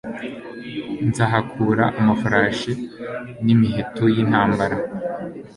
[1.07, 2.71] nzahakura amafarashi
[3.45, 4.77] n'imiheto y intambara